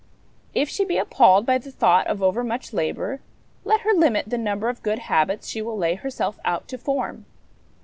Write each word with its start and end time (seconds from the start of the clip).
If 0.55 0.67
she 0.67 0.83
be 0.83 0.97
appalled 0.97 1.45
by 1.45 1.59
the 1.59 1.69
thought 1.69 2.07
of 2.07 2.23
overmuch 2.23 2.73
labour, 2.73 3.19
let 3.63 3.81
her 3.81 3.93
limit 3.93 4.27
the 4.31 4.37
number 4.39 4.67
of 4.67 4.81
good 4.81 4.97
habits 4.97 5.47
she 5.47 5.61
will 5.61 5.77
lay 5.77 5.93
herself 5.93 6.39
out 6.43 6.67
to 6.69 6.79
form. 6.79 7.27